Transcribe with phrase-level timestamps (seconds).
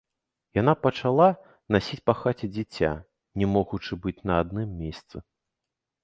[0.59, 1.25] Яна пачала
[1.75, 2.89] насіць па хаце дзіця,
[3.41, 5.17] не могучы быць на адным месцы.